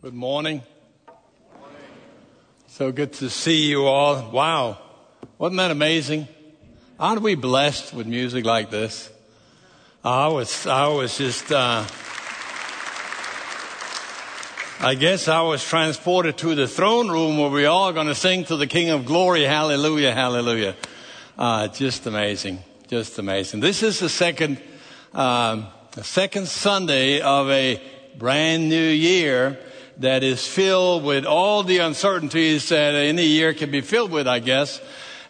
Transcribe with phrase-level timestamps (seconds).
[0.00, 0.62] Good morning.
[2.68, 4.30] So good to see you all.
[4.30, 4.78] Wow.
[5.38, 6.28] Wasn't that amazing?
[7.00, 9.10] Aren't we blessed with music like this?
[10.04, 11.84] I was, I was just, uh,
[14.78, 18.44] I guess I was transported to the throne room where we all going to sing
[18.44, 19.42] to the King of Glory.
[19.42, 20.76] Hallelujah, hallelujah.
[21.36, 22.60] Uh, just amazing.
[22.86, 23.58] Just amazing.
[23.58, 24.62] This is the second,
[25.12, 27.82] um, the second Sunday of a
[28.16, 29.58] brand new year
[29.98, 34.38] that is filled with all the uncertainties that any year can be filled with, I
[34.38, 34.80] guess,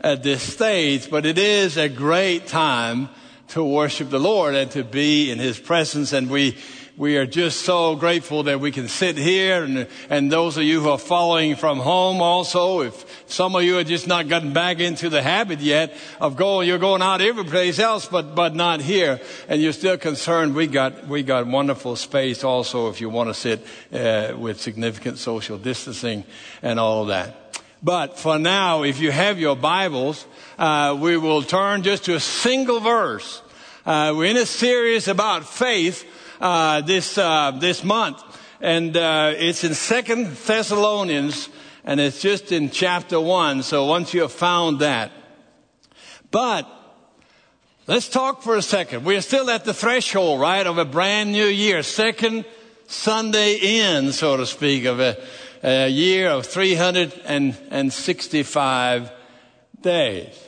[0.01, 1.11] at this stage.
[1.11, 3.09] But it is a great time
[3.49, 6.13] to worship the Lord and to be in His presence.
[6.13, 6.59] And we,
[6.99, 10.81] we are just so grateful that we can sit here and, and those of you
[10.81, 14.81] who are following from home also, if some of you have just not gotten back
[14.81, 18.81] into the habit yet of going, you're going out every place else, but, but not
[18.81, 19.21] here.
[19.49, 20.57] And you're still concerned.
[20.57, 25.19] We got, we got wonderful space also if you want to sit uh, with significant
[25.19, 26.25] social distancing
[26.63, 27.61] and all of that.
[27.81, 30.27] But for now, if you have your Bibles,
[30.59, 33.41] uh, we will turn just to a single verse.
[33.87, 36.05] Uh, we're in a series about faith
[36.41, 38.23] uh, this uh, this month,
[38.61, 41.49] and uh, it's in Second Thessalonians,
[41.85, 43.63] and it's just in chapter one.
[43.63, 45.13] So once you have found that,
[46.31, 46.67] but
[47.87, 49.05] let's talk for a second.
[49.05, 52.45] We're still at the threshold, right, of a brand new year, second
[52.87, 55.17] Sunday in, so to speak, of a,
[55.63, 59.13] a year of 365
[59.83, 60.48] days.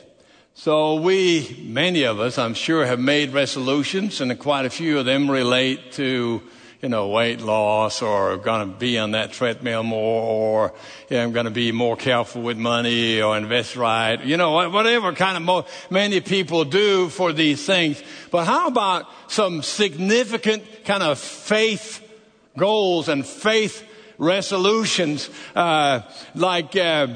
[0.63, 5.05] So we, many of us, I'm sure, have made resolutions, and quite a few of
[5.05, 6.39] them relate to,
[6.83, 10.73] you know, weight loss, or going to be on that treadmill more, or
[11.09, 14.69] you know, I'm going to be more careful with money, or invest right, you know,
[14.69, 17.99] whatever kind of mo- many people do for these things.
[18.29, 22.07] But how about some significant kind of faith
[22.55, 23.83] goals and faith
[24.19, 26.01] resolutions, uh,
[26.35, 26.75] like.
[26.75, 27.15] Uh,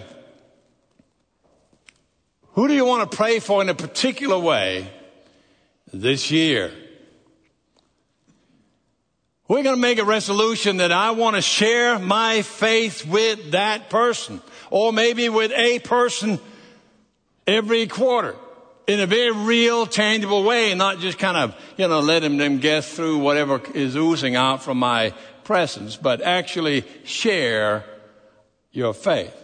[2.56, 4.90] who do you want to pray for in a particular way
[5.92, 6.72] this year?
[9.48, 13.90] We're going to make a resolution that I want to share my faith with that
[13.90, 16.40] person, or maybe with a person
[17.46, 18.36] every quarter
[18.88, 22.92] in a very real, tangible way, not just kind of, you know, letting them guess
[22.92, 25.14] through whatever is oozing out from my
[25.44, 27.84] presence, but actually share
[28.72, 29.36] your faith.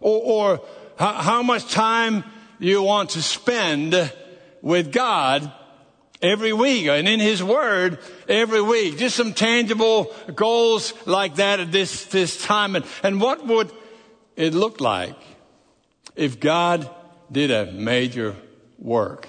[0.00, 0.60] Or, or
[0.98, 2.24] how, how much time
[2.58, 4.12] you want to spend
[4.62, 5.50] with God
[6.20, 7.98] every week and in His Word
[8.28, 8.98] every week.
[8.98, 12.76] Just some tangible goals like that at this, this time.
[12.76, 13.70] And, and what would
[14.36, 15.16] it look like
[16.16, 16.88] if God
[17.30, 18.36] did a major
[18.78, 19.28] work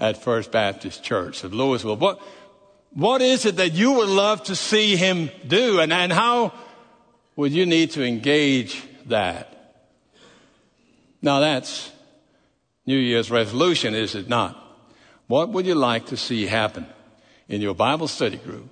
[0.00, 1.98] at First Baptist Church of Lewisville?
[1.98, 2.20] What,
[2.92, 5.80] what is it that you would love to see Him do?
[5.80, 6.52] And, and how
[7.36, 9.53] would you need to engage that?
[11.24, 11.90] Now that's
[12.84, 14.60] New Year's resolution, is it not?
[15.26, 16.86] What would you like to see happen
[17.48, 18.70] in your Bible study group?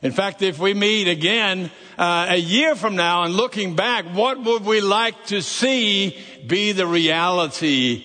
[0.00, 4.40] In fact, if we meet again uh, a year from now and looking back, what
[4.40, 6.16] would we like to see
[6.46, 8.04] be the reality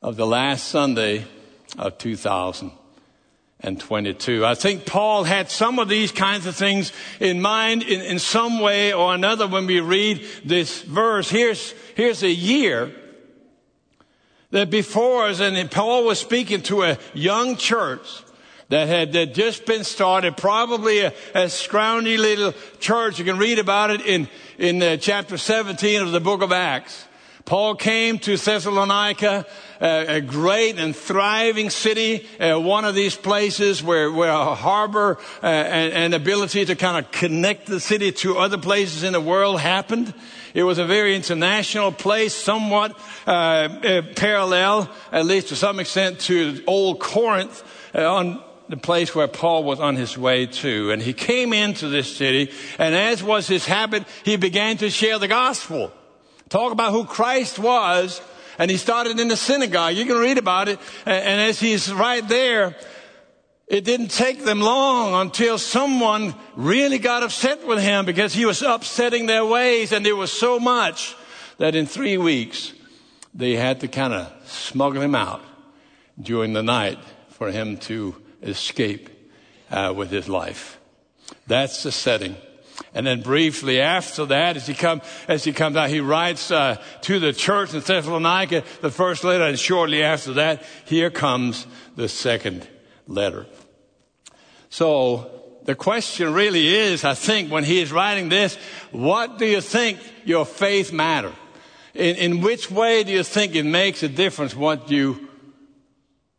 [0.00, 1.24] of the last Sunday
[1.76, 1.98] of
[3.72, 4.44] 2022?
[4.44, 8.60] I think Paul had some of these kinds of things in mind in, in some
[8.60, 11.30] way or another when we read this verse.
[11.30, 12.94] Here's, here's a year
[14.50, 18.22] that before us, and Paul was speaking to a young church
[18.68, 23.18] that had, that just been started, probably a, a little church.
[23.18, 27.06] You can read about it in, in uh, chapter 17 of the book of Acts.
[27.44, 29.44] Paul came to Thessalonica,
[29.78, 35.18] uh, a great and thriving city, uh, one of these places where, where a harbor
[35.42, 39.20] uh, and, and ability to kind of connect the city to other places in the
[39.20, 40.14] world happened.
[40.54, 46.20] It was a very international place, somewhat uh, uh, parallel, at least to some extent,
[46.20, 47.62] to old Corinth,
[47.94, 50.92] uh, on the place where Paul was on his way to.
[50.92, 55.18] And he came into this city, and as was his habit, he began to share
[55.18, 55.92] the gospel.
[56.54, 58.22] Talk about who Christ was,
[58.60, 59.96] and he started in the synagogue.
[59.96, 62.76] You can read about it, and as he's right there,
[63.66, 68.62] it didn't take them long until someone really got upset with him because he was
[68.62, 71.16] upsetting their ways, and there was so much
[71.58, 72.72] that in three weeks
[73.34, 75.42] they had to kind of smuggle him out
[76.22, 79.10] during the night for him to escape
[79.72, 80.78] uh, with his life.
[81.48, 82.36] That's the setting.
[82.94, 86.80] And then briefly after that, as he come, as he comes out, he writes uh,
[87.02, 92.08] to the church in Thessalonica the first letter, and shortly after that, here comes the
[92.08, 92.68] second
[93.08, 93.46] letter.
[94.70, 95.30] So
[95.64, 98.56] the question really is, I think, when he is writing this,
[98.92, 101.32] what do you think your faith matter?
[101.94, 105.28] In, in which way do you think it makes a difference what you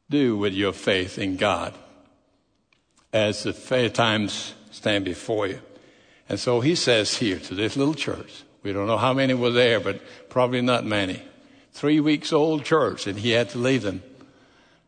[0.09, 1.73] do with your faith in God
[3.11, 5.59] as the times stand before you?
[6.27, 9.51] And so he says here to this little church, we don't know how many were
[9.51, 11.21] there, but probably not many.
[11.71, 14.01] Three weeks old church, and he had to leave them.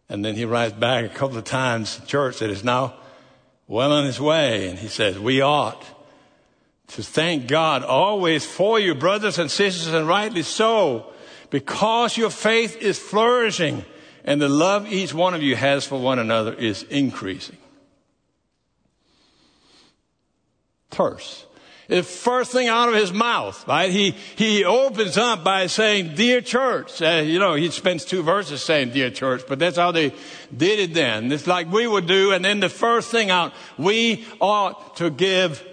[0.09, 2.95] And then he writes back a couple of times, church that is now
[3.67, 4.69] well on his way.
[4.69, 5.83] And he says, we ought
[6.87, 11.11] to thank God always for you, brothers and sisters, and rightly so,
[11.49, 13.85] because your faith is flourishing
[14.23, 17.57] and the love each one of you has for one another is increasing.
[20.97, 21.45] Terse.
[21.87, 23.89] The first thing out of his mouth, right?
[23.89, 27.01] He, he opens up by saying, dear church.
[27.01, 30.11] Uh, you know, he spends two verses saying dear church, but that's how they
[30.55, 31.31] did it then.
[31.31, 32.33] It's like we would do.
[32.33, 35.63] And then the first thing out, we ought to give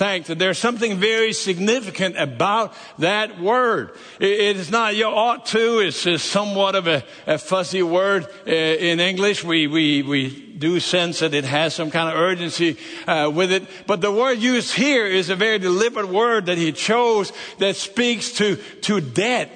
[0.00, 0.30] thanks.
[0.30, 3.90] And there's something very significant about that word.
[4.18, 5.80] it is not you ought to.
[5.80, 9.44] It's, it's somewhat of a, a fuzzy word uh, in English.
[9.44, 13.64] We, we, we do sense that it has some kind of urgency uh, with it.
[13.86, 18.32] But the word used here is a very deliberate word that he chose that speaks
[18.38, 19.50] to, to debt.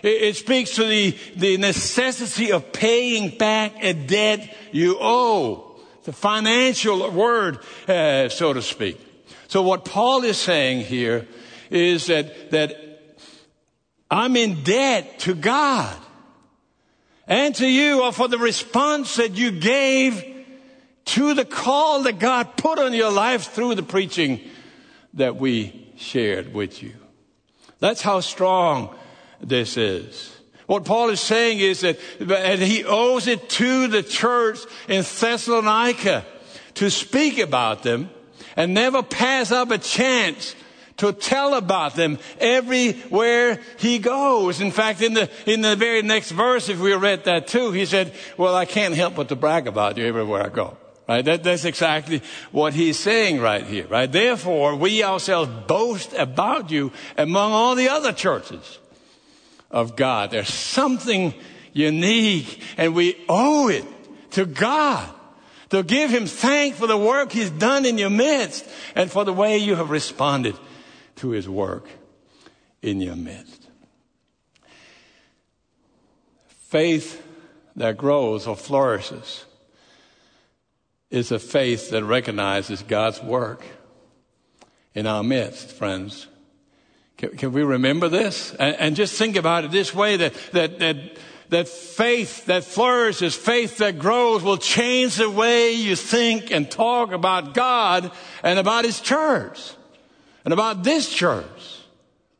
[0.00, 5.74] It, it speaks to the, the necessity of paying back a debt you owe.
[6.04, 7.58] The financial word,
[7.88, 9.05] uh, so to speak.
[9.48, 11.26] So what Paul is saying here
[11.70, 12.76] is that, that
[14.10, 15.96] I'm in debt to God
[17.26, 20.24] and to you for the response that you gave
[21.06, 24.40] to the call that God put on your life through the preaching
[25.14, 26.92] that we shared with you.
[27.78, 28.94] That's how strong
[29.40, 30.32] this is.
[30.66, 34.58] What Paul is saying is that and he owes it to the church
[34.88, 36.24] in Thessalonica
[36.74, 38.10] to speak about them
[38.56, 40.54] and never pass up a chance
[40.96, 44.60] to tell about them everywhere he goes.
[44.60, 47.84] In fact, in the, in the very next verse, if we read that too, he
[47.84, 50.76] said, well, I can't help but to brag about you everywhere I go.
[51.08, 51.24] Right?
[51.24, 54.10] That, that's exactly what he's saying right here, right?
[54.10, 58.78] Therefore, we ourselves boast about you among all the other churches
[59.70, 60.32] of God.
[60.32, 61.32] There's something
[61.72, 63.84] unique and we owe it
[64.32, 65.08] to God
[65.70, 69.32] to give him thanks for the work he's done in your midst and for the
[69.32, 70.56] way you have responded
[71.16, 71.88] to his work
[72.82, 73.66] in your midst.
[76.46, 77.22] Faith
[77.74, 79.44] that grows or flourishes
[81.10, 83.64] is a faith that recognizes God's work
[84.94, 86.26] in our midst, friends.
[87.16, 88.54] Can, can we remember this?
[88.54, 90.96] And, and, just think about it this way that, that, that,
[91.50, 97.12] that faith that flourishes, faith that grows will change the way you think and talk
[97.12, 98.10] about God
[98.42, 99.72] and about His church
[100.44, 101.80] and about this church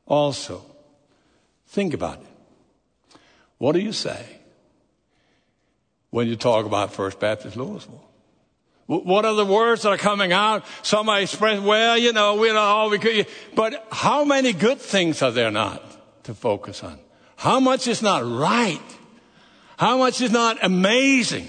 [0.07, 0.65] also.
[1.69, 2.27] Think about it.
[3.59, 4.25] What do you say
[6.11, 8.01] when you talk about First Baptist Lewisville?
[8.87, 10.65] What are the words that are coming out?
[10.83, 13.27] Somebody express, well, you know, we're not all we could.
[13.57, 15.83] But how many good things are there not
[16.25, 17.01] to focus on?
[17.37, 18.81] How much is not right?
[19.79, 21.47] How much is not amazing?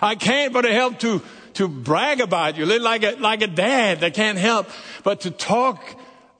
[0.00, 1.22] I can't but help to
[1.54, 4.68] to brag about you, like a, like a dad that can't help
[5.02, 5.82] but to talk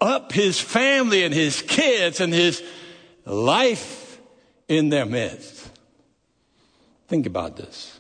[0.00, 2.62] up his family and his kids and his
[3.26, 4.18] life
[4.68, 5.68] in their midst.
[7.08, 7.98] Think about this.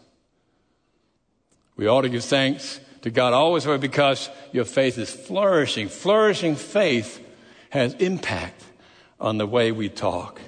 [1.76, 5.88] We ought to give thanks to God always because your faith is flourishing.
[5.88, 7.24] Flourishing faith
[7.70, 8.62] has impact
[9.18, 10.40] on the way we talk.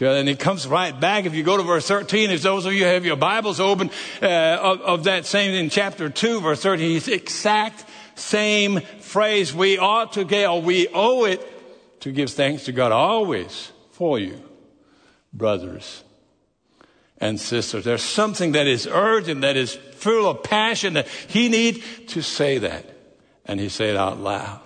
[0.00, 1.26] And it comes right back.
[1.26, 3.90] If you go to verse 13, as those of you have your Bibles open,
[4.22, 9.54] uh, of, of, that same in chapter 2, verse 13, it's exact same phrase.
[9.54, 14.18] We ought to get, or we owe it to give thanks to God always for
[14.18, 14.42] you,
[15.32, 16.02] brothers
[17.18, 17.84] and sisters.
[17.84, 22.58] There's something that is urgent, that is full of passion, that he need to say
[22.58, 22.86] that.
[23.44, 24.60] And he said out loud.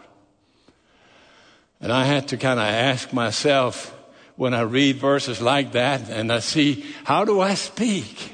[1.80, 3.94] And I had to kind of ask myself,
[4.36, 8.32] when I read verses like that and I see how do I speak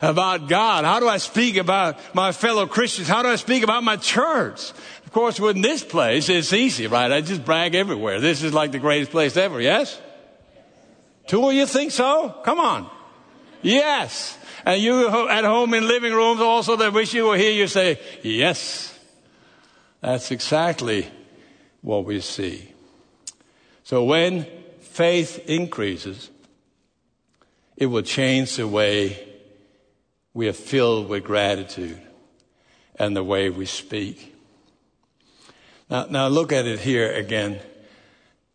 [0.00, 0.84] about God?
[0.84, 3.08] How do I speak about my fellow Christians?
[3.08, 4.70] How do I speak about my church?
[5.04, 7.10] Of course, in this place, it's easy, right?
[7.10, 8.20] I just brag everywhere.
[8.20, 10.00] This is like the greatest place ever, yes?
[11.26, 12.34] Two of you think so?
[12.44, 12.90] Come on.
[13.62, 14.38] Yes.
[14.64, 18.00] And you at home in living rooms also that wish you were here, you say,
[18.22, 18.98] yes.
[20.00, 21.08] That's exactly
[21.82, 22.72] what we see.
[23.82, 24.46] So when
[24.96, 26.30] faith increases,
[27.76, 29.28] it will change the way
[30.32, 32.00] we are filled with gratitude
[32.98, 34.34] and the way we speak.
[35.90, 37.60] Now, now look at it here again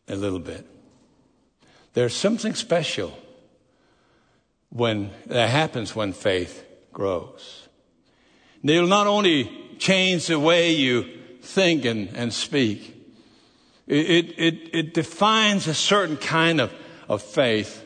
[0.07, 0.65] a little bit.
[1.93, 3.15] There's something special
[4.69, 7.67] when that happens when faith grows.
[8.63, 11.05] It'll not only change the way you
[11.43, 13.00] think and, and speak,
[13.91, 16.73] it, it, it defines a certain kind of,
[17.09, 17.83] of faith.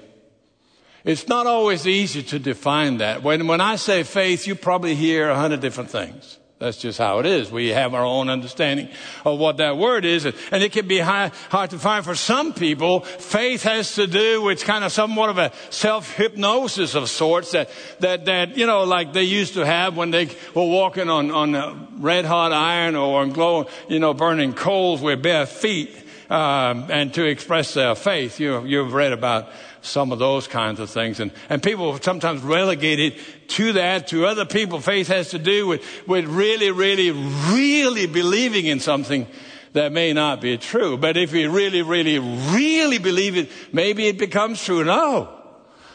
[1.03, 3.23] It's not always easy to define that.
[3.23, 6.37] When, when I say faith, you probably hear a hundred different things.
[6.65, 7.51] That's just how it is.
[7.51, 8.89] We have our own understanding
[9.23, 10.25] of what that word is.
[10.25, 13.01] And it can be high, hard to find for some people.
[13.01, 17.69] Faith has to do with kind of somewhat of a self-hypnosis of sorts that,
[17.99, 22.01] that, that, you know, like they used to have when they were walking on, on
[22.01, 25.95] red hot iron or on glow, you know, burning coals with bare feet,
[26.31, 28.39] um, and to express their faith.
[28.39, 29.49] You, you've read about
[29.85, 31.19] some of those kinds of things.
[31.19, 34.79] And, and people sometimes relegate it to that, to other people.
[34.79, 39.27] Faith has to do with, with really, really, really believing in something
[39.73, 40.97] that may not be true.
[40.97, 44.83] But if we really, really, really believe it, maybe it becomes true.
[44.83, 45.29] No.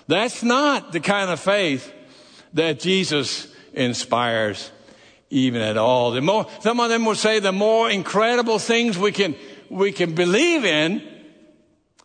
[0.07, 1.93] That's not the kind of faith
[2.55, 4.71] that Jesus inspires
[5.31, 6.11] even at all.
[6.11, 9.37] The more, some of them will say the more incredible things we can,
[9.69, 11.03] we can believe in,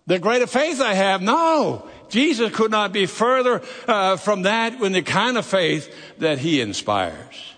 [0.07, 1.21] the greater faith I have.
[1.21, 1.87] No.
[2.09, 6.61] Jesus could not be further uh, from that in the kind of faith that he
[6.61, 7.55] inspires.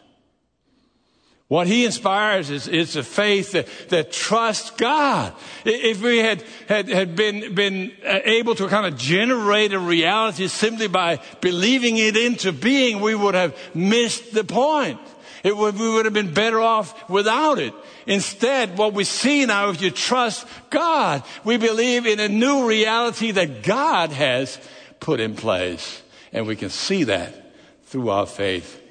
[1.49, 5.33] What he inspires is, is a faith that, that trusts God.
[5.63, 10.49] If we had, had, had been, been uh, able to kind of generate a reality
[10.49, 14.99] simply by believing it into being, we would have missed the point.
[15.41, 17.73] It would, we would have been better off without it.
[18.07, 23.31] Instead, what we see now, if you trust God, we believe in a new reality
[23.31, 24.57] that God has
[25.01, 26.01] put in place.
[26.31, 28.81] And we can see that through our faith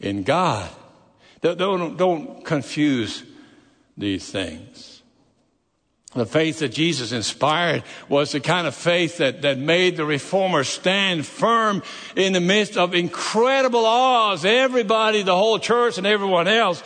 [0.00, 0.70] in God.
[1.40, 3.24] Don't, don't confuse
[3.96, 5.02] these things.
[6.14, 10.62] The faith that Jesus inspired was the kind of faith that, that made the reformer
[10.62, 11.82] stand firm
[12.16, 14.44] in the midst of incredible odds.
[14.44, 16.82] Everybody, the whole church and everyone else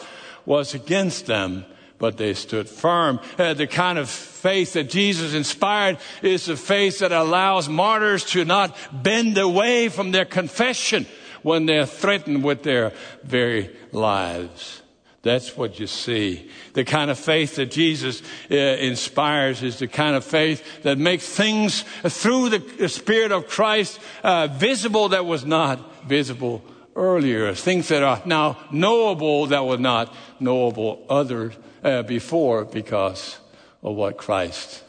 [0.47, 1.67] was against them,
[1.99, 3.21] but they stood firm.
[3.39, 8.45] Uh, the kind of faith that Jesus inspired is the faith that allows martyrs to
[8.45, 11.07] not bend away from their confession
[11.43, 14.83] when they're threatened with their very lives.
[15.23, 16.49] That's what you see.
[16.75, 21.27] The kind of faith that Jesus uh, inspires is the kind of faith that makes
[21.29, 26.63] things through the Spirit of Christ uh, visible that was not visible
[26.97, 31.53] earlier, things that are now knowable that were not knowable other
[31.85, 33.39] uh, before because
[33.83, 34.83] of what Christ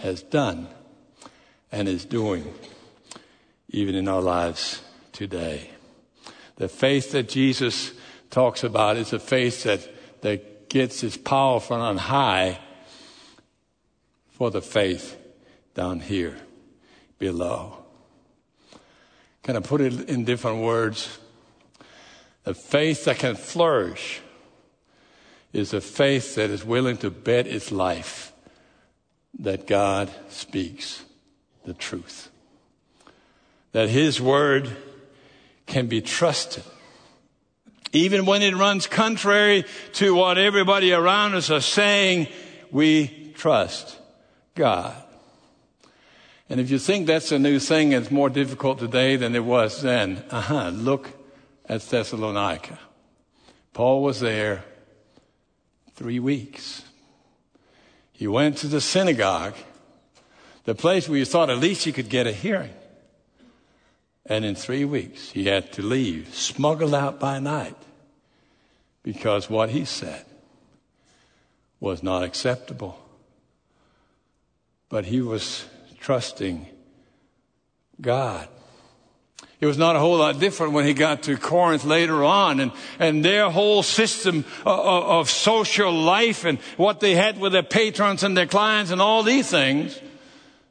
[0.00, 0.68] has done
[1.70, 2.54] and is doing,
[3.68, 4.80] even in our lives
[5.12, 5.70] today.
[6.56, 7.92] The faith that Jesus
[8.30, 9.88] talks about is a faith that,
[10.22, 12.58] that gets its power from on high
[14.30, 15.18] for the faith
[15.74, 16.36] down here
[17.18, 17.78] below.
[19.42, 21.18] Can I put it in different words?
[22.44, 24.20] A faith that can flourish
[25.52, 28.32] is a faith that is willing to bet its life
[29.38, 31.04] that God speaks
[31.64, 32.30] the truth.
[33.72, 34.76] That His word
[35.66, 36.64] can be trusted.
[37.92, 42.26] Even when it runs contrary to what everybody around us are saying,
[42.70, 43.98] we trust
[44.54, 44.96] God.
[46.48, 49.82] And if you think that's a new thing, it's more difficult today than it was
[49.82, 50.24] then.
[50.30, 50.68] Uh huh.
[50.70, 51.21] Look
[51.68, 52.78] at Thessalonica.
[53.72, 54.64] Paul was there
[55.94, 56.82] three weeks.
[58.12, 59.54] He went to the synagogue,
[60.64, 62.74] the place where you thought at least he could get a hearing.
[64.26, 67.76] And in three weeks, he had to leave, smuggled out by night,
[69.02, 70.24] because what he said
[71.80, 72.98] was not acceptable.
[74.88, 75.64] But he was
[75.98, 76.66] trusting
[78.00, 78.48] God.
[79.62, 82.72] It was not a whole lot different when he got to Corinth later on and,
[82.98, 88.24] and their whole system of, of social life and what they had with their patrons
[88.24, 90.00] and their clients and all these things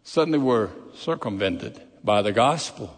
[0.04, 2.94] suddenly were circumvented by the gospel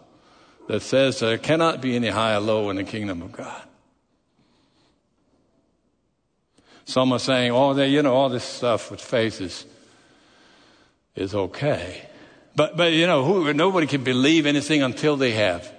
[0.66, 3.62] that says there cannot be any high or low in the kingdom of God.
[6.86, 9.64] Some are saying, oh, they, you know, all this stuff with faith is,
[11.14, 12.08] is okay.
[12.56, 15.72] But, but you know, who, nobody can believe anything until they have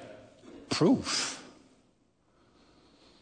[0.70, 1.42] proof.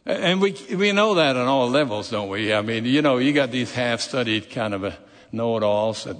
[0.06, 2.52] And we, we know that on all levels, don't we?
[2.52, 4.94] I mean, you know, you got these half studied kind of
[5.32, 6.16] know it alls that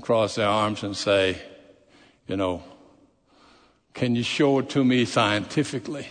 [0.00, 1.40] cross their arms and say,
[2.28, 2.62] you know,
[3.92, 6.06] can you show it to me scientifically?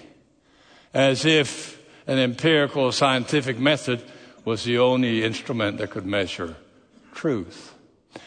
[0.94, 1.80] As if,
[2.10, 4.04] an empirical scientific method
[4.44, 6.56] was the only instrument that could measure
[7.14, 7.76] truth.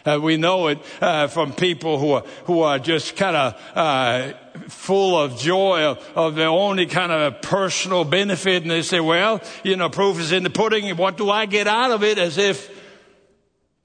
[0.05, 4.33] Uh, we know it uh, from people who are, who are just kind of uh,
[4.69, 9.41] full of joy of, of, their only kind of personal benefit, and they say, "Well,
[9.63, 10.97] you know, proof is in the pudding.
[10.97, 12.71] What do I get out of it?" As if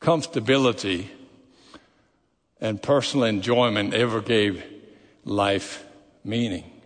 [0.01, 1.07] comfortability
[2.61, 4.63] and personal enjoyment ever gave
[5.23, 5.83] life
[6.23, 6.76] meaning.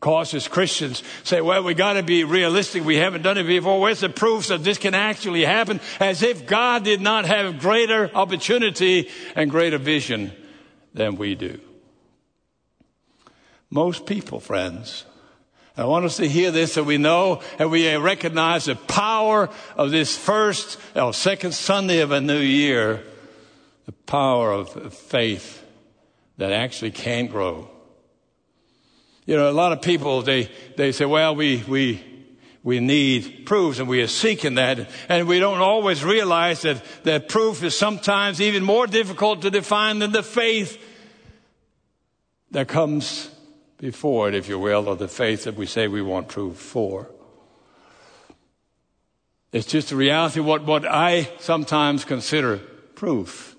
[0.00, 2.84] Cause as Christians say, well, we gotta be realistic.
[2.84, 3.80] We haven't done it before.
[3.80, 5.80] Where's the proof that this can actually happen?
[5.98, 10.30] As if God did not have greater opportunity and greater vision
[10.94, 11.60] than we do.
[13.70, 15.04] Most people, friends,
[15.76, 19.90] I want us to hear this so we know and we recognize the power of
[19.90, 23.02] this first or second Sunday of a new year,
[23.86, 25.64] the power of faith
[26.36, 27.68] that actually can grow
[29.28, 32.02] you know, a lot of people, they, they say, well, we, we,
[32.62, 34.88] we need proofs and we are seeking that.
[35.06, 39.98] And we don't always realize that, that proof is sometimes even more difficult to define
[39.98, 40.82] than the faith
[42.52, 43.28] that comes
[43.76, 47.10] before it, if you will, or the faith that we say we want proof for.
[49.52, 52.56] It's just a reality what, what I sometimes consider
[52.94, 53.57] proof.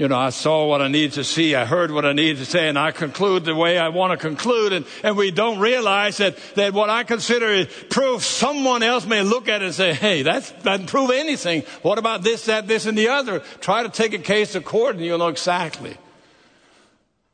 [0.00, 1.54] You know, I saw what I need to see.
[1.54, 4.16] I heard what I need to say and I conclude the way I want to
[4.16, 4.72] conclude.
[4.72, 9.20] And, and we don't realize that, that what I consider is proof someone else may
[9.20, 11.64] look at it and say, Hey, that doesn't prove anything.
[11.82, 13.40] What about this, that, this, and the other?
[13.60, 15.98] Try to take a case to court and you'll know exactly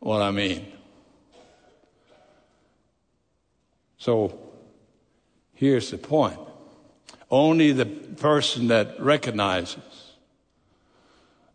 [0.00, 0.66] what I mean.
[3.98, 4.36] So
[5.54, 6.40] here's the point.
[7.30, 9.95] Only the person that recognizes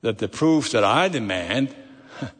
[0.01, 1.75] that the proofs that I demand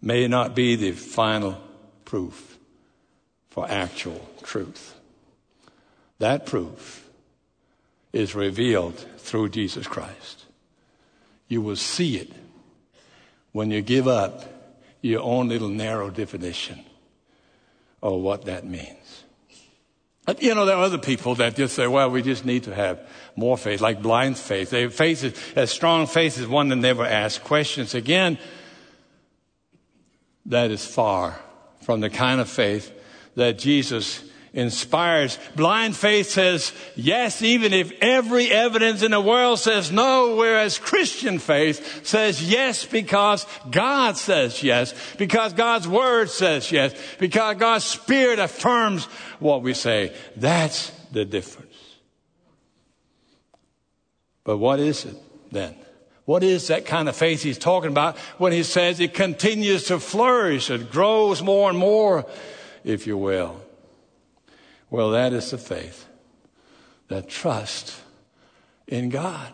[0.00, 1.60] may not be the final
[2.04, 2.58] proof
[3.50, 4.94] for actual truth.
[6.18, 7.08] That proof
[8.12, 10.44] is revealed through Jesus Christ.
[11.48, 12.32] You will see it
[13.52, 14.44] when you give up
[15.00, 16.84] your own little narrow definition
[18.02, 19.23] of what that means.
[20.40, 23.06] You know, there are other people that just say, well, we just need to have
[23.36, 24.70] more faith, like blind faith.
[24.70, 27.94] They faith is, a strong faith is one that never asks questions.
[27.94, 28.38] Again,
[30.46, 31.38] that is far
[31.82, 32.90] from the kind of faith
[33.34, 34.22] that Jesus
[34.54, 35.38] inspires.
[35.56, 41.38] Blind faith says yes, even if every evidence in the world says no, whereas Christian
[41.38, 48.38] faith says yes because God says yes, because God's word says yes, because God's spirit
[48.38, 49.04] affirms
[49.40, 50.14] what we say.
[50.36, 51.74] That's the difference.
[54.44, 55.16] But what is it
[55.50, 55.74] then?
[56.26, 59.98] What is that kind of faith he's talking about when he says it continues to
[59.98, 62.24] flourish, it grows more and more,
[62.82, 63.63] if you will?
[64.94, 66.06] Well, that is the faith
[67.08, 68.00] that trusts
[68.86, 69.52] in God.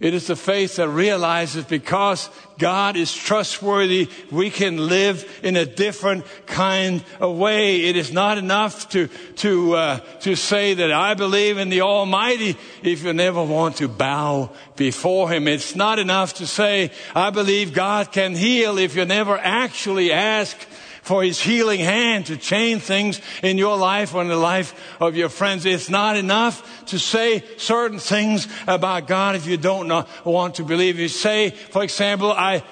[0.00, 5.66] It is the faith that realizes because God is trustworthy, we can live in a
[5.66, 7.82] different kind of way.
[7.82, 12.56] It is not enough to, to, uh, to say that I believe in the Almighty
[12.82, 15.46] if you never want to bow before Him.
[15.48, 20.56] It's not enough to say I believe God can heal if you never actually ask
[21.04, 25.16] for his healing hand to change things in your life or in the life of
[25.16, 25.66] your friends.
[25.66, 30.64] It's not enough to say certain things about God if you don't know, want to
[30.64, 30.98] believe.
[30.98, 32.64] You say, for example, I,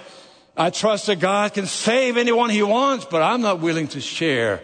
[0.57, 4.63] I trust that God can save anyone he wants, but I'm not willing to share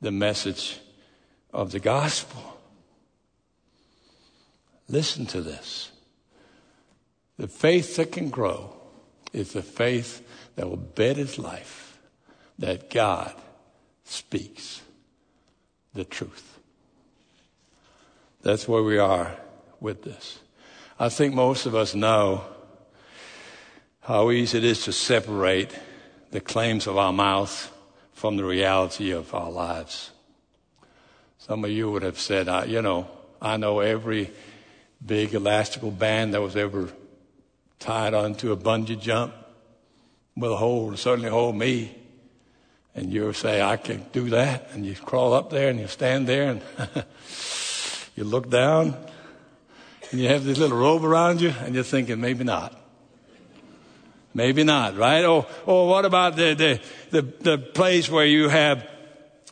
[0.00, 0.78] the message
[1.52, 2.40] of the gospel.
[4.88, 5.90] Listen to this.
[7.36, 8.76] The faith that can grow
[9.32, 11.89] is the faith that will bet its life
[12.60, 13.34] that God
[14.04, 14.82] speaks
[15.94, 16.58] the truth.
[18.42, 19.36] That's where we are
[19.80, 20.38] with this.
[20.98, 22.44] I think most of us know
[24.02, 25.76] how easy it is to separate
[26.30, 27.72] the claims of our mouth
[28.12, 30.10] from the reality of our lives.
[31.38, 33.08] Some of you would have said, I, you know,
[33.40, 34.30] I know every
[35.04, 36.90] big elastical band that was ever
[37.78, 39.32] tied onto a bungee jump
[40.36, 41.96] will hold, certainly hold me.
[42.94, 44.68] And you say, I can do that.
[44.72, 46.62] And you crawl up there and you stand there and
[48.16, 48.96] you look down
[50.10, 52.76] and you have this little robe around you and you're thinking, maybe not.
[54.34, 55.24] Maybe not, right?
[55.24, 58.88] Or, or what about the, the, the, the place where you have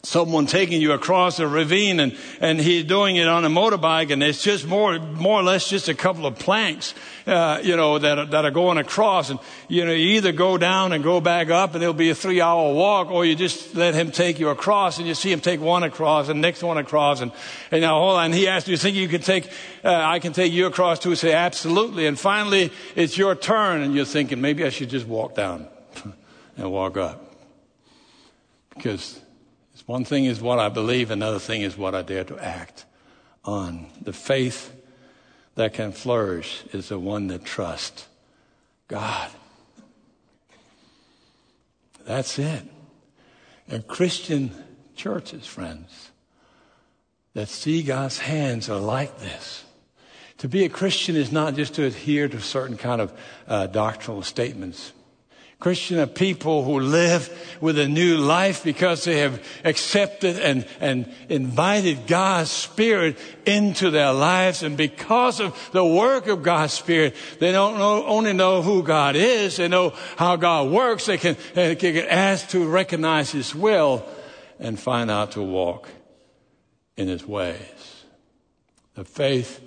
[0.08, 4.22] someone taking you across a ravine and, and he's doing it on a motorbike and
[4.22, 6.94] it's just more, more or less just a couple of planks,
[7.26, 9.28] uh, you know, that are, that are going across.
[9.28, 12.14] And, you know, you either go down and go back up and it'll be a
[12.14, 15.40] three hour walk or you just let him take you across and you see him
[15.40, 17.20] take one across and next one across.
[17.20, 17.30] And,
[17.70, 18.32] and now hold on.
[18.32, 19.50] He asked do you, think you can take,
[19.84, 21.14] uh, I can take you across too?
[21.16, 22.06] Say, absolutely.
[22.06, 25.68] And finally, it's your turn and you're thinking, maybe I should just walk down
[26.56, 27.26] and walk up.
[28.74, 29.20] Because
[29.88, 32.84] one thing is what I believe, another thing is what I dare to act
[33.42, 33.86] on.
[34.02, 34.76] The faith
[35.54, 38.06] that can flourish is the one that trusts
[38.86, 39.30] God.
[42.04, 42.64] That's it.
[43.66, 44.50] And Christian
[44.94, 46.10] churches, friends,
[47.32, 49.64] that see God's hands are like this.
[50.36, 54.20] To be a Christian is not just to adhere to certain kind of uh, doctrinal
[54.20, 54.92] statements,
[55.60, 61.12] Christian are people who live with a new life because they have accepted and, and
[61.28, 64.62] invited God's Spirit into their lives.
[64.62, 69.16] And because of the work of God's Spirit, they don't know, only know who God
[69.16, 71.06] is, they know how God works.
[71.06, 74.06] They can, they can ask to recognize His will
[74.60, 75.88] and find out to walk
[76.96, 78.04] in His ways.
[78.94, 79.60] The faith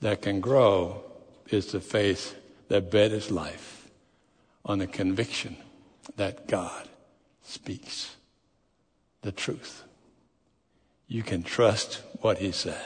[0.00, 1.04] that can grow
[1.50, 2.34] is the faith
[2.68, 3.81] that betters life
[4.64, 5.56] on the conviction
[6.16, 6.88] that God
[7.42, 8.16] speaks
[9.22, 9.84] the truth.
[11.08, 12.76] You can trust what He says.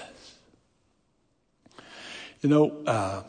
[2.41, 3.23] You know, uh,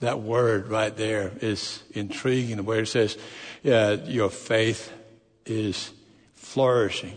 [0.00, 3.16] that word right there is intriguing where it says,
[3.64, 4.92] uh, your faith
[5.46, 5.90] is
[6.34, 7.16] flourishing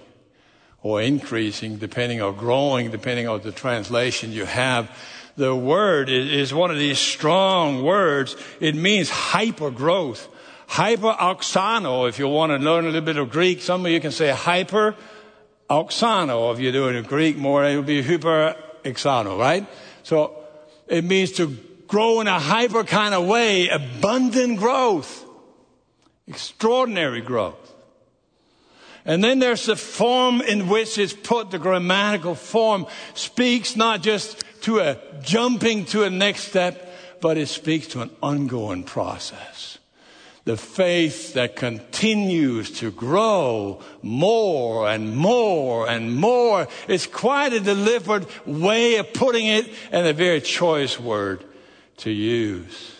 [0.82, 4.90] or increasing, depending or growing, depending on the translation you have.
[5.36, 8.36] The word is one of these strong words.
[8.60, 10.28] It means hyper growth
[10.68, 11.16] hyper
[12.08, 13.62] if you want to learn a little bit of Greek.
[13.62, 16.54] Some of you can say hyperauxano.
[16.54, 19.68] If you're doing Greek more, it would be hyperauxano, right?
[20.04, 20.44] So
[20.88, 25.26] it means to grow in a hyper kind of way, abundant growth,
[26.28, 27.56] extraordinary growth.
[29.06, 34.44] And then there's the form in which it's put, the grammatical form speaks not just
[34.64, 36.84] to a jumping to a next step,
[37.22, 39.77] but it speaks to an ongoing process
[40.48, 46.70] the faith that continues to grow more and more and more.
[46.88, 51.44] It's quite a deliberate way of putting it and a very choice word
[51.98, 52.97] to use.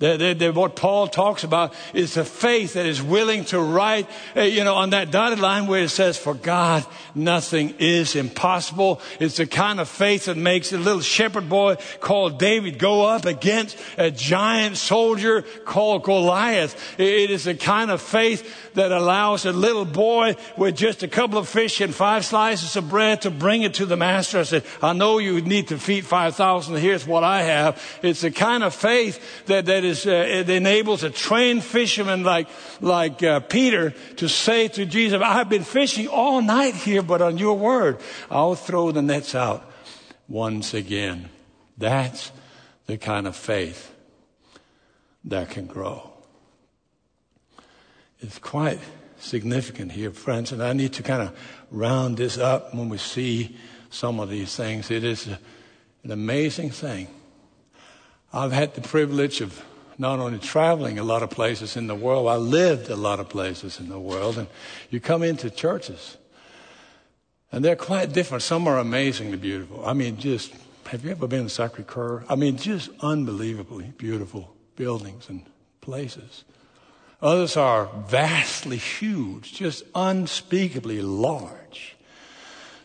[0.00, 4.08] The, the, the, what Paul talks about is the faith that is willing to write,
[4.34, 9.02] uh, you know, on that dotted line where it says, for God, nothing is impossible.
[9.20, 13.26] It's the kind of faith that makes a little shepherd boy called David go up
[13.26, 16.98] against a giant soldier called Goliath.
[16.98, 21.36] It is the kind of faith that allows a little boy with just a couple
[21.36, 24.38] of fish and five slices of bread to bring it to the master.
[24.38, 26.76] I said, I know you need to feed 5,000.
[26.76, 27.82] Here's what I have.
[28.02, 32.48] It's the kind of faith that, that uh, it enables a trained fisherman like,
[32.80, 37.38] like uh, Peter to say to Jesus, I've been fishing all night here, but on
[37.38, 37.98] your word,
[38.30, 39.70] I'll throw the nets out
[40.28, 41.28] once again.
[41.78, 42.32] That's
[42.86, 43.94] the kind of faith
[45.24, 46.10] that can grow.
[48.20, 48.80] It's quite
[49.18, 51.38] significant here, friends, and I need to kind of
[51.70, 53.56] round this up when we see
[53.90, 54.90] some of these things.
[54.90, 55.26] It is
[56.04, 57.08] an amazing thing.
[58.32, 59.64] I've had the privilege of
[60.00, 63.28] not only traveling a lot of places in the world, I lived a lot of
[63.28, 64.48] places in the world, and
[64.88, 66.16] you come into churches,
[67.52, 68.42] and they're quite different.
[68.42, 69.84] Some are amazingly beautiful.
[69.84, 70.54] I mean, just,
[70.86, 72.24] have you ever been to Sacre Coeur?
[72.30, 75.42] I mean, just unbelievably beautiful buildings and
[75.82, 76.44] places.
[77.20, 81.94] Others are vastly huge, just unspeakably large.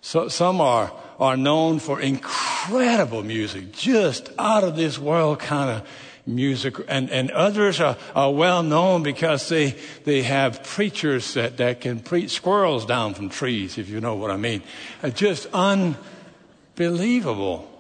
[0.02, 5.88] So, some are, are known for incredible music, just out of this world kind of
[6.26, 6.76] music.
[6.88, 12.00] And, and others are, are well known because they, they have preachers that, that can
[12.00, 14.64] preach squirrels down from trees, if you know what I mean.
[15.04, 17.72] Uh, just unbelievable.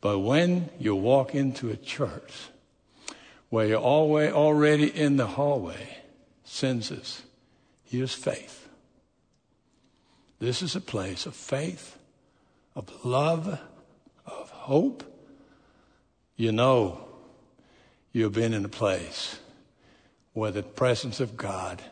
[0.00, 2.32] But when you walk into a church,
[3.48, 5.98] where you're always, already in the hallway,
[6.44, 7.22] senses,
[7.84, 8.68] here's faith.
[10.38, 11.98] This is a place of faith,
[12.74, 13.58] of love,
[14.26, 15.04] of hope.
[16.36, 17.05] You know
[18.16, 19.38] you've been in a place
[20.32, 21.82] where the presence of God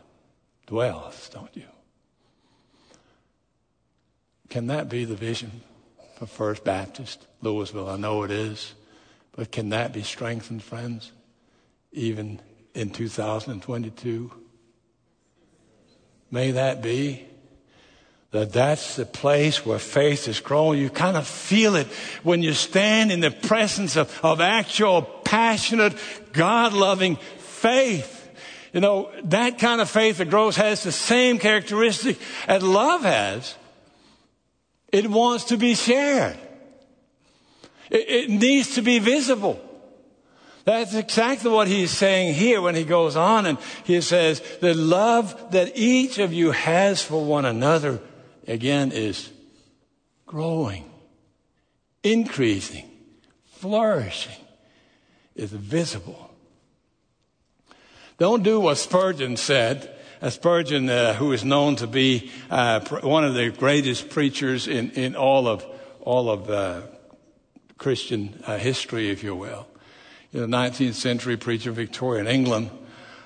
[0.67, 1.63] dwells, don't you?
[4.49, 5.61] Can that be the vision
[6.17, 7.91] for First Baptist Lewisville?
[7.91, 8.73] I know it is.
[9.35, 11.11] But can that be strengthened, friends?
[11.95, 12.41] even
[12.73, 14.31] in 2022.
[16.29, 17.25] May that be
[18.31, 20.79] that that's the place where faith is growing.
[20.79, 21.87] You kind of feel it
[22.21, 25.95] when you stand in the presence of, of actual passionate,
[26.31, 28.13] God loving faith.
[28.71, 33.55] You know, that kind of faith that grows has the same characteristic that love has.
[34.91, 36.37] It wants to be shared.
[37.89, 39.61] It, it needs to be visible.
[40.65, 45.51] That's exactly what he's saying here when he goes on and he says, the love
[45.51, 47.99] that each of you has for one another,
[48.47, 49.29] again, is
[50.25, 50.89] growing,
[52.03, 52.89] increasing,
[53.45, 54.44] flourishing,
[55.35, 56.31] is visible.
[58.17, 59.93] Don't do what Spurgeon said.
[60.21, 64.67] Uh, Spurgeon, uh, who is known to be uh, pr- one of the greatest preachers
[64.67, 65.65] in, in all of
[65.99, 66.81] all of uh,
[67.77, 69.67] Christian uh, history, if you will,
[70.31, 72.69] you know, 19th century preacher, Victorian England.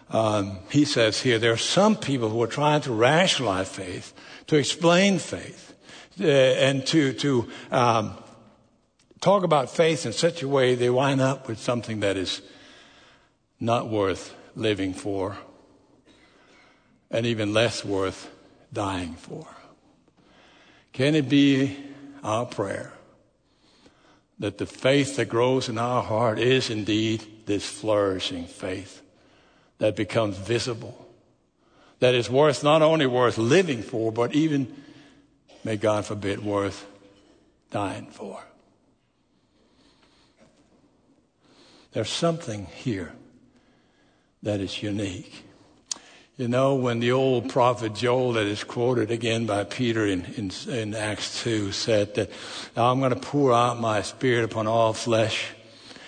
[0.10, 4.14] Um, he says here there are some people who are trying to rationalize faith,
[4.48, 5.76] to explain faith,
[6.20, 8.18] uh, and to to um,
[9.22, 12.42] talk about faith in such a way they wind up with something that is
[13.60, 15.38] not worth living for,
[17.12, 18.30] and even less worth
[18.72, 19.48] dying for.
[20.94, 21.78] Can it be
[22.24, 22.94] our prayer
[24.40, 29.02] that the faith that grows in our heart is indeed this flourishing faith
[29.80, 31.08] that becomes visible,
[32.00, 34.74] that is worth not only worth living for, but even,
[35.64, 36.86] may God forbid, worth
[37.72, 38.42] dying for?
[41.92, 43.14] There's something here
[44.44, 45.46] that is unique.
[46.38, 50.52] You know, when the old prophet Joel, that is quoted again by Peter in, in,
[50.70, 52.32] in Acts 2, said that
[52.78, 55.48] I'm going to pour out my spirit upon all flesh,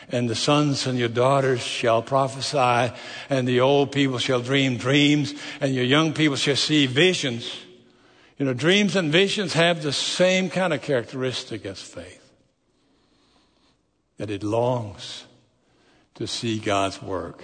[0.09, 2.93] and the sons and your daughters shall prophesy,
[3.29, 7.53] and the old people shall dream dreams, and your young people shall see visions.
[8.37, 12.31] You know, dreams and visions have the same kind of characteristic as faith
[14.17, 15.25] that it longs
[16.21, 17.43] to see God's work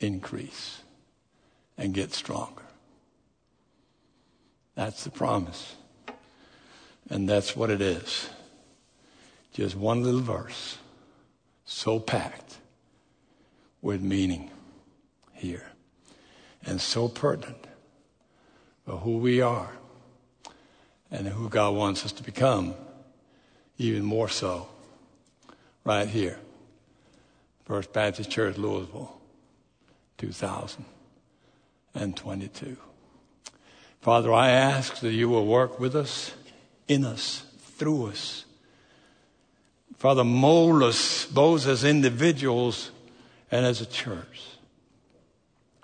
[0.00, 0.82] increase
[1.78, 2.62] and get stronger.
[4.74, 5.76] That's the promise.
[7.08, 8.28] And that's what it is.
[9.54, 10.76] Just one little verse,
[11.64, 12.58] so packed
[13.80, 14.50] with meaning
[15.32, 15.68] here,
[16.66, 17.66] and so pertinent
[18.84, 19.70] for who we are
[21.10, 22.74] and who God wants us to become,
[23.78, 24.68] even more so,
[25.84, 26.38] right here.
[27.68, 29.10] First Baptist Church, Lewisville.
[30.16, 32.76] 2022.
[34.00, 36.32] Father, I ask that you will work with us,
[36.88, 37.44] in us,
[37.76, 38.46] through us.
[39.98, 42.90] Father, mold us both as individuals
[43.50, 44.46] and as a church.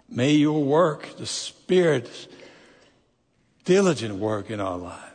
[0.08, 2.28] May your work, the Spirit's
[3.64, 5.13] diligent work in our lives,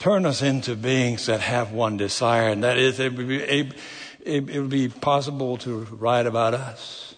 [0.00, 3.12] turn us into beings that have one desire, and that is it,
[4.24, 7.14] it would be possible to write about us.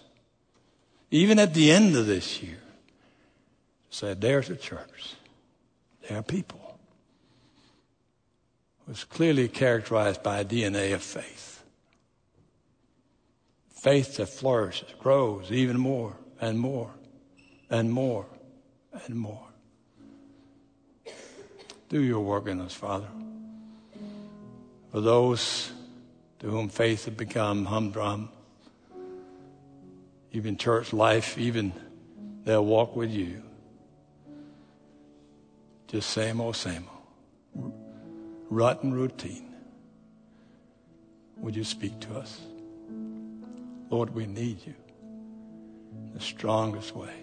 [1.09, 2.59] Even at the end of this year,
[3.89, 5.15] said, there's a church.
[6.07, 6.77] There are people.
[8.87, 11.63] It was clearly characterized by a DNA of faith.
[13.69, 16.91] Faith that flourishes, grows even more and more
[17.69, 18.25] and more
[19.05, 19.52] and more.
[21.93, 23.05] Do your work in us, Father.
[24.91, 25.71] For those
[26.39, 28.29] to whom faith had become humdrum.
[30.31, 31.71] Even church life, even
[32.45, 33.43] they'll walk with you.
[35.85, 36.87] Just same old, same
[37.55, 37.73] old.
[38.49, 39.53] And routine.
[41.37, 42.41] Would you speak to us?
[43.91, 44.73] Lord, we need you
[46.15, 47.13] the strongest way.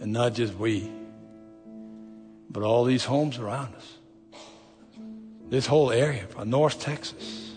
[0.00, 0.88] And not just we,
[2.50, 3.96] but all these homes around us
[5.48, 7.52] this whole area, from North Texas,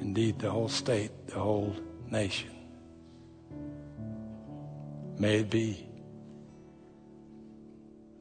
[0.00, 1.76] indeed the whole state, the whole
[2.10, 2.50] nation.
[5.18, 5.86] May it be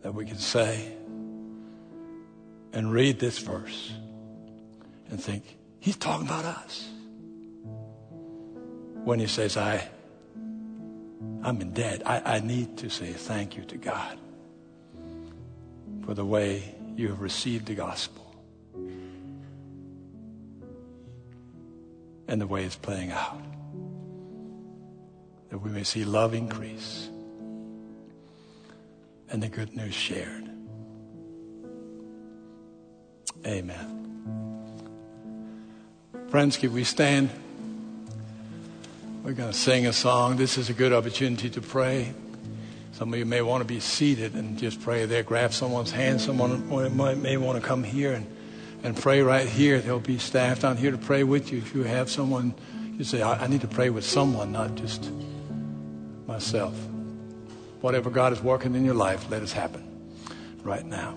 [0.01, 0.93] that we can say
[2.73, 3.93] and read this verse
[5.09, 6.89] and think, He's talking about us.
[9.05, 9.87] When He says, I,
[11.43, 14.17] I'm in debt, I, I need to say thank you to God
[16.07, 16.63] for the way
[16.95, 18.33] you have received the gospel
[22.29, 23.41] and the way it's playing out.
[25.49, 27.09] That we may see love increase
[29.29, 30.49] and the good news shared.
[33.45, 34.05] Amen.
[36.29, 37.29] Friends, can we stand?
[39.23, 40.37] We're going to sing a song.
[40.37, 42.13] This is a good opportunity to pray.
[42.97, 45.21] Some of you may want to be seated and just pray there.
[45.21, 46.19] Grab someone's hand.
[46.19, 46.67] Someone
[47.21, 48.25] may want to come here and,
[48.81, 49.79] and pray right here.
[49.79, 51.59] There'll be staff down here to pray with you.
[51.59, 52.55] If you have someone,
[52.97, 55.11] you say, I, I need to pray with someone, not just
[56.25, 56.73] myself.
[57.81, 59.87] Whatever God is working in your life, let it happen
[60.63, 61.15] right now.